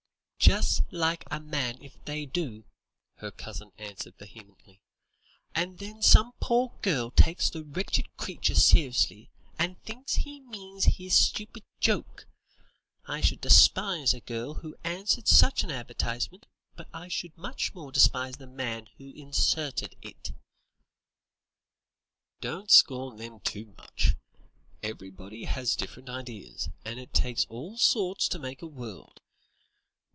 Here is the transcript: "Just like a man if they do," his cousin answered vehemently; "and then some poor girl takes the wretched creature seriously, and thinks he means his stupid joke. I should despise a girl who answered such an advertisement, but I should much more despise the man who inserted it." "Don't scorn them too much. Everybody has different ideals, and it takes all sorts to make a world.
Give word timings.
"Just 0.51 0.81
like 0.91 1.23
a 1.31 1.39
man 1.39 1.81
if 1.81 2.03
they 2.03 2.25
do," 2.25 2.65
his 3.21 3.31
cousin 3.37 3.71
answered 3.77 4.17
vehemently; 4.17 4.81
"and 5.55 5.77
then 5.79 6.01
some 6.01 6.33
poor 6.41 6.73
girl 6.81 7.09
takes 7.11 7.49
the 7.49 7.63
wretched 7.63 8.17
creature 8.17 8.55
seriously, 8.55 9.29
and 9.59 9.81
thinks 9.83 10.15
he 10.15 10.41
means 10.41 10.83
his 10.97 11.15
stupid 11.17 11.63
joke. 11.79 12.25
I 13.05 13.21
should 13.21 13.39
despise 13.39 14.13
a 14.13 14.19
girl 14.19 14.55
who 14.55 14.75
answered 14.83 15.27
such 15.29 15.63
an 15.63 15.71
advertisement, 15.71 16.47
but 16.75 16.89
I 16.93 17.07
should 17.07 17.37
much 17.37 17.73
more 17.75 17.91
despise 17.91 18.35
the 18.35 18.47
man 18.47 18.87
who 18.97 19.11
inserted 19.11 19.95
it." 20.01 20.33
"Don't 22.41 22.69
scorn 22.71 23.15
them 23.17 23.39
too 23.39 23.73
much. 23.77 24.15
Everybody 24.83 25.45
has 25.45 25.75
different 25.77 26.09
ideals, 26.09 26.67
and 26.83 26.99
it 26.99 27.13
takes 27.13 27.45
all 27.45 27.77
sorts 27.77 28.27
to 28.27 28.39
make 28.39 28.61
a 28.63 28.67
world. 28.67 29.21